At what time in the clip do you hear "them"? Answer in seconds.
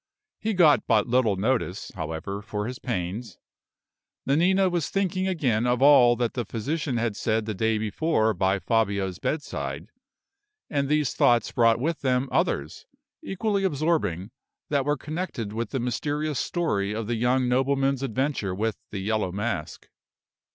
12.01-12.29